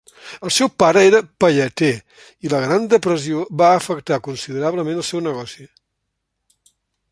El 0.47 0.51
seu 0.53 0.69
pare 0.83 1.03
era 1.09 1.19
pelleter 1.43 1.89
i 2.47 2.51
la 2.55 2.63
Gran 2.65 2.89
Depressió 2.95 3.45
va 3.61 3.69
afectar 3.81 4.21
considerablement 4.29 5.03
el 5.03 5.09
seu 5.13 5.25
negoci. 5.29 5.71